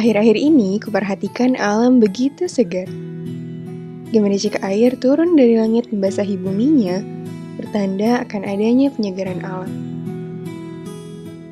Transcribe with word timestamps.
Akhir-akhir 0.00 0.32
ini 0.32 0.80
kuperhatikan 0.80 1.60
alam 1.60 2.00
begitu 2.00 2.48
segar. 2.48 2.88
Gimana 4.08 4.32
jika 4.40 4.56
air 4.64 4.96
turun 4.96 5.36
dari 5.36 5.60
langit 5.60 5.92
membasahi 5.92 6.40
buminya, 6.40 7.04
bertanda 7.60 8.24
akan 8.24 8.48
adanya 8.48 8.88
penyegaran 8.96 9.44
alam. 9.44 9.68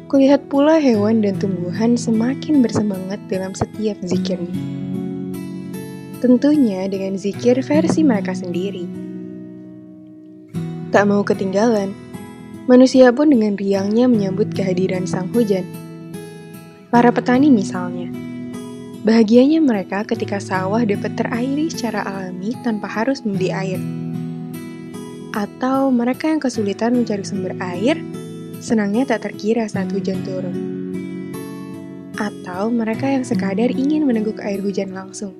Kulihat 0.08 0.48
pula 0.48 0.80
hewan 0.80 1.20
dan 1.20 1.36
tumbuhan 1.36 2.00
semakin 2.00 2.64
bersemangat 2.64 3.20
dalam 3.28 3.52
setiap 3.52 4.00
zikirnya. 4.00 4.56
Tentunya 6.24 6.88
dengan 6.88 7.20
zikir 7.20 7.60
versi 7.60 8.00
mereka 8.00 8.32
sendiri. 8.32 8.88
Tak 10.88 11.04
mau 11.04 11.20
ketinggalan, 11.20 11.92
manusia 12.64 13.12
pun 13.12 13.28
dengan 13.28 13.60
riangnya 13.60 14.08
menyambut 14.08 14.56
kehadiran 14.56 15.04
sang 15.04 15.28
hujan. 15.36 15.68
Para 16.88 17.12
petani 17.12 17.52
misalnya, 17.52 18.08
bahagianya 19.08 19.64
mereka 19.64 20.04
ketika 20.04 20.36
sawah 20.36 20.84
dapat 20.84 21.16
terairi 21.16 21.72
secara 21.72 22.04
alami 22.04 22.52
tanpa 22.60 22.92
harus 22.92 23.24
membeli 23.24 23.48
air. 23.48 23.80
Atau 25.32 25.88
mereka 25.88 26.28
yang 26.28 26.44
kesulitan 26.44 26.92
mencari 26.92 27.24
sumber 27.24 27.56
air, 27.56 27.96
senangnya 28.60 29.16
tak 29.16 29.32
terkira 29.32 29.64
saat 29.64 29.88
hujan 29.96 30.20
turun. 30.28 30.56
Atau 32.20 32.68
mereka 32.68 33.08
yang 33.08 33.24
sekadar 33.24 33.72
ingin 33.72 34.04
meneguk 34.04 34.44
air 34.44 34.60
hujan 34.60 34.92
langsung. 34.92 35.32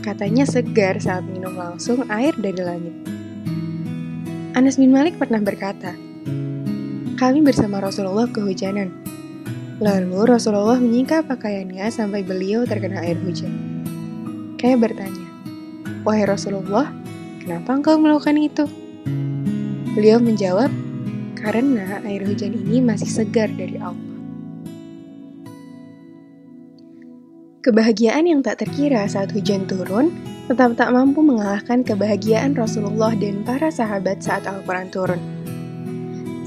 Katanya 0.00 0.48
segar 0.48 0.96
saat 1.04 1.28
minum 1.28 1.52
langsung 1.52 2.08
air 2.08 2.32
dari 2.32 2.64
langit. 2.64 2.96
Anas 4.56 4.80
bin 4.80 4.88
Malik 4.88 5.20
pernah 5.20 5.44
berkata, 5.44 5.92
kami 7.20 7.44
bersama 7.44 7.84
Rasulullah 7.84 8.24
kehujanan. 8.32 9.09
Lalu 9.80 10.28
Rasulullah 10.28 10.76
menyingkap 10.76 11.24
pakaiannya 11.24 11.88
sampai 11.88 12.20
beliau 12.20 12.68
terkena 12.68 13.00
air 13.00 13.16
hujan. 13.16 13.48
Kayak 14.60 14.92
bertanya, 14.92 15.24
Wahai 16.04 16.28
Rasulullah, 16.28 16.92
kenapa 17.40 17.80
engkau 17.80 17.96
melakukan 17.96 18.36
itu? 18.36 18.68
Beliau 19.96 20.20
menjawab, 20.20 20.68
karena 21.32 21.96
air 22.04 22.20
hujan 22.28 22.52
ini 22.52 22.84
masih 22.84 23.08
segar 23.08 23.48
dari 23.56 23.80
Allah. 23.80 24.08
Kebahagiaan 27.64 28.28
yang 28.28 28.44
tak 28.44 28.60
terkira 28.60 29.08
saat 29.08 29.32
hujan 29.32 29.64
turun 29.64 30.12
tetap 30.44 30.76
tak 30.76 30.92
mampu 30.92 31.24
mengalahkan 31.24 31.80
kebahagiaan 31.80 32.52
Rasulullah 32.52 33.16
dan 33.16 33.40
para 33.48 33.72
sahabat 33.72 34.20
saat 34.20 34.44
Al-Quran 34.44 34.92
turun. 34.92 35.39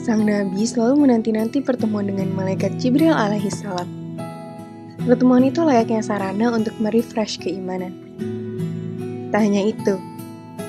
Sang 0.04 0.20
Nabi 0.28 0.68
selalu 0.68 1.08
menanti-nanti 1.08 1.64
pertemuan 1.64 2.04
dengan 2.04 2.28
malaikat 2.36 2.76
Jibril 2.76 3.16
alaihissalam. 3.16 3.88
Pertemuan 5.08 5.48
itu 5.48 5.64
layaknya 5.64 6.04
sarana 6.04 6.52
untuk 6.52 6.76
merefresh 6.84 7.40
keimanan. 7.40 7.96
Tak 9.32 9.48
hanya 9.48 9.64
itu, 9.64 9.96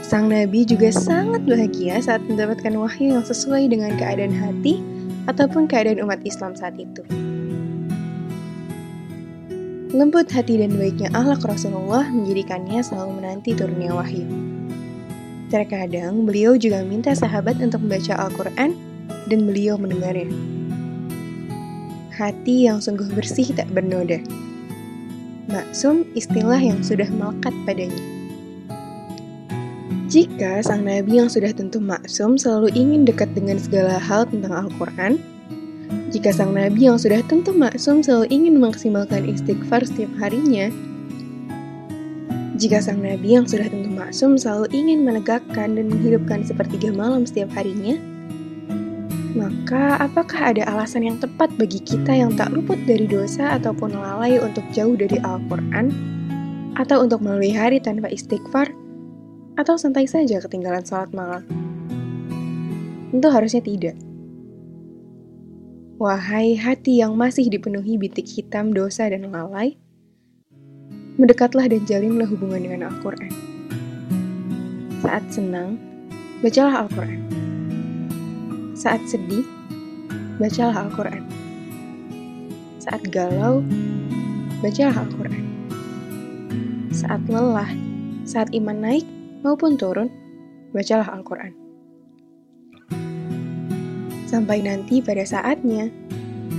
sang 0.07 0.31
Nabi 0.31 0.63
juga 0.63 0.95
sangat 0.95 1.43
bahagia 1.51 1.99
saat 1.99 2.23
mendapatkan 2.31 2.79
wahyu 2.79 3.19
yang 3.19 3.27
sesuai 3.27 3.75
dengan 3.75 3.99
keadaan 3.99 4.31
hati 4.31 4.79
ataupun 5.27 5.67
keadaan 5.67 6.07
umat 6.07 6.23
Islam 6.23 6.55
saat 6.55 6.79
itu. 6.79 7.03
Lembut 9.91 10.31
hati 10.31 10.63
dan 10.63 10.79
baiknya 10.79 11.11
akhlak 11.11 11.43
Rasulullah 11.43 12.07
menjadikannya 12.07 12.87
selalu 12.87 13.19
menanti 13.19 13.51
turunnya 13.51 13.99
wahyu. 13.99 14.31
Terkadang 15.51 16.23
beliau 16.23 16.55
juga 16.55 16.87
minta 16.87 17.11
sahabat 17.19 17.59
untuk 17.59 17.83
membaca 17.83 18.15
Al-Quran 18.15 18.84
dan 19.29 19.49
beliau 19.49 19.77
mendengarnya. 19.81 20.29
Hati 22.15 22.71
yang 22.71 22.79
sungguh 22.79 23.11
bersih 23.11 23.51
tak 23.53 23.67
bernoda. 23.75 24.23
Maksum 25.51 26.07
istilah 26.15 26.59
yang 26.59 26.81
sudah 26.81 27.11
melekat 27.11 27.53
padanya. 27.67 28.03
Jika 30.07 30.63
sang 30.63 30.87
nabi 30.87 31.19
yang 31.19 31.27
sudah 31.27 31.51
tentu 31.51 31.83
maksum 31.83 32.39
selalu 32.39 32.71
ingin 32.77 33.03
dekat 33.03 33.35
dengan 33.35 33.59
segala 33.59 33.99
hal 33.99 34.31
tentang 34.31 34.55
Al-Quran, 34.55 35.19
jika 36.15 36.31
sang 36.31 36.55
nabi 36.55 36.87
yang 36.87 36.95
sudah 36.95 37.19
tentu 37.27 37.51
maksum 37.51 37.99
selalu 37.99 38.31
ingin 38.31 38.63
memaksimalkan 38.63 39.27
istighfar 39.27 39.83
setiap 39.83 40.13
harinya, 40.23 40.71
jika 42.55 42.79
sang 42.79 43.03
nabi 43.03 43.35
yang 43.35 43.51
sudah 43.51 43.67
tentu 43.67 43.91
maksum 43.91 44.39
selalu 44.39 44.71
ingin 44.71 45.03
menegakkan 45.03 45.75
dan 45.75 45.91
menghidupkan 45.91 46.47
sepertiga 46.47 46.95
malam 46.95 47.27
setiap 47.27 47.51
harinya, 47.51 47.99
maka 49.35 49.99
apakah 49.99 50.55
ada 50.55 50.63
alasan 50.71 51.11
yang 51.11 51.19
tepat 51.19 51.51
bagi 51.59 51.83
kita 51.83 52.15
yang 52.15 52.39
tak 52.39 52.55
luput 52.55 52.79
dari 52.87 53.11
dosa 53.11 53.59
ataupun 53.59 53.91
lalai 53.91 54.39
untuk 54.39 54.63
jauh 54.71 54.95
dari 54.95 55.19
Al-Quran? 55.19 55.91
Atau 56.79 57.03
untuk 57.03 57.19
melalui 57.19 57.51
hari 57.51 57.83
tanpa 57.83 58.07
istighfar? 58.15 58.71
Atau 59.59 59.75
santai 59.75 60.07
saja 60.07 60.39
ketinggalan 60.39 60.87
sholat 60.87 61.11
malam? 61.11 61.43
Tentu 63.11 63.29
harusnya 63.31 63.63
tidak. 63.63 63.99
Wahai 65.99 66.55
hati 66.55 67.03
yang 67.03 67.15
masih 67.19 67.51
dipenuhi 67.51 67.99
bintik 67.99 68.27
hitam 68.27 68.71
dosa 68.71 69.11
dan 69.11 69.31
lalai, 69.31 69.79
mendekatlah 71.19 71.71
dan 71.71 71.83
jalinlah 71.87 72.27
hubungan 72.27 72.63
dengan 72.67 72.91
Al-Quran. 72.91 73.31
Saat 75.03 75.27
senang, 75.31 75.79
bacalah 76.43 76.87
Al-Quran. 76.87 77.54
Saat 78.75 79.07
sedih, 79.07 79.47
bacalah 80.43 80.87
Al-Quran. 80.87 81.23
Saat 82.83 83.07
galau, 83.09 83.63
bacalah 84.61 85.07
Al-Quran. 85.07 85.45
Saat 86.91 87.23
lelah, 87.31 87.71
saat 88.29 88.51
iman 88.53 88.79
naik 88.83 89.07
maupun 89.47 89.79
turun, 89.79 90.11
bacalah 90.75 91.09
Al-Quran 91.11 91.65
sampai 94.35 94.67
nanti 94.67 94.99
pada 94.99 95.23
saatnya. 95.23 95.87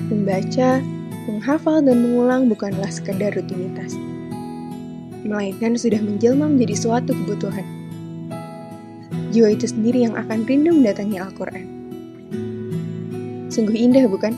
Membaca, 0.07 0.79
menghafal, 1.27 1.83
dan 1.83 1.99
mengulang 1.99 2.47
bukanlah 2.47 2.87
sekedar 2.87 3.35
rutinitas, 3.35 3.97
melainkan 5.27 5.75
sudah 5.75 5.99
menjelma 5.99 6.47
menjadi 6.47 6.77
suatu 6.77 7.11
kebutuhan. 7.11 7.65
Jiwa 9.35 9.51
itu 9.51 9.67
sendiri 9.67 10.07
yang 10.07 10.15
akan 10.15 10.47
rindu 10.47 10.71
mendatangi 10.71 11.19
Al-Quran. 11.19 11.74
Sungguh 13.55 13.79
indah, 13.79 14.03
bukan? 14.11 14.35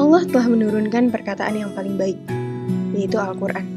Allah 0.00 0.24
telah 0.24 0.48
menurunkan 0.48 1.12
perkataan 1.12 1.60
yang 1.60 1.76
paling 1.76 2.00
baik, 2.00 2.16
yaitu 2.96 3.20
Al-Quran, 3.20 3.68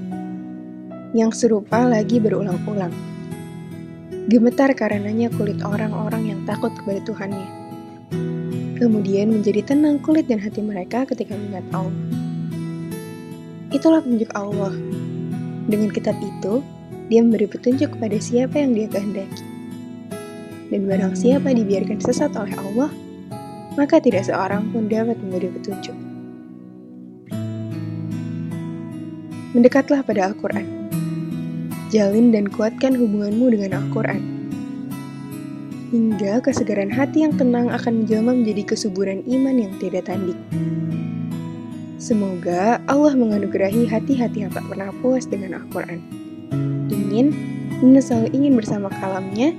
yang 1.12 1.36
serupa 1.36 1.84
lagi 1.84 2.24
berulang-ulang 2.24 2.96
Gemetar 4.26 4.74
karenanya 4.74 5.30
kulit 5.38 5.62
orang-orang 5.62 6.34
yang 6.34 6.40
takut 6.50 6.74
kepada 6.74 6.98
Tuhannya. 7.06 7.46
Kemudian 8.74 9.30
menjadi 9.30 9.62
tenang 9.62 10.02
kulit 10.02 10.26
dan 10.26 10.42
hati 10.42 10.66
mereka 10.66 11.06
ketika 11.06 11.38
mengingat 11.38 11.62
Allah. 11.70 11.94
Itulah 13.70 14.02
petunjuk 14.02 14.34
Allah. 14.34 14.74
Dengan 15.70 15.94
kitab 15.94 16.18
itu, 16.26 16.66
dia 17.06 17.22
memberi 17.22 17.46
petunjuk 17.46 17.94
kepada 17.94 18.18
siapa 18.18 18.66
yang 18.66 18.74
dia 18.74 18.90
kehendaki. 18.90 19.46
Dan 20.74 20.90
barang 20.90 21.14
siapa 21.14 21.54
dibiarkan 21.54 22.02
sesat 22.02 22.34
oleh 22.34 22.58
Allah, 22.58 22.90
maka 23.76 24.00
tidak 24.00 24.28
seorang 24.28 24.72
pun 24.72 24.88
dapat 24.88 25.16
memberi 25.20 25.52
petunjuk. 25.52 25.96
Mendekatlah 29.56 30.04
pada 30.04 30.32
Al-Quran 30.32 30.86
jalin 31.96 32.34
dan 32.36 32.52
kuatkan 32.52 32.92
hubunganmu 32.92 33.56
dengan 33.56 33.80
Al-Quran. 33.80 34.20
Hingga 35.96 36.44
kesegaran 36.44 36.92
hati 36.92 37.24
yang 37.24 37.40
tenang 37.40 37.72
akan 37.72 38.04
menjelma 38.04 38.36
menjadi 38.36 38.76
kesuburan 38.76 39.24
iman 39.24 39.56
yang 39.56 39.74
tidak 39.80 40.12
tanding. 40.12 40.36
Semoga 41.96 42.84
Allah 42.92 43.16
menganugerahi 43.16 43.88
hati-hati 43.88 44.44
yang 44.44 44.52
tak 44.52 44.68
pernah 44.68 44.92
puas 45.00 45.24
dengan 45.24 45.64
Al-Quran. 45.64 46.04
Ingin 46.92 47.32
dan 47.80 48.04
selalu 48.04 48.28
ingin 48.36 48.54
bersama 48.60 48.92
kalamnya 49.00 49.56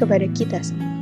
kepada 0.00 0.24
kita 0.32 0.64
semua. 0.64 0.93